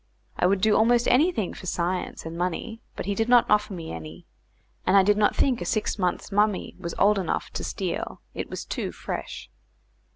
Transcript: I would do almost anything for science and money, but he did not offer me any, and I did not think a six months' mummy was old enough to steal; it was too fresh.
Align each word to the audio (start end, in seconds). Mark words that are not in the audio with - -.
I 0.35 0.47
would 0.47 0.61
do 0.61 0.75
almost 0.75 1.07
anything 1.07 1.53
for 1.53 1.67
science 1.67 2.25
and 2.25 2.35
money, 2.35 2.81
but 2.95 3.05
he 3.05 3.13
did 3.13 3.29
not 3.29 3.45
offer 3.47 3.73
me 3.73 3.91
any, 3.93 4.25
and 4.83 4.97
I 4.97 5.03
did 5.03 5.15
not 5.15 5.35
think 5.35 5.61
a 5.61 5.65
six 5.65 5.99
months' 5.99 6.31
mummy 6.31 6.75
was 6.79 6.95
old 6.97 7.19
enough 7.19 7.51
to 7.51 7.63
steal; 7.63 8.19
it 8.33 8.49
was 8.49 8.65
too 8.65 8.91
fresh. 8.91 9.51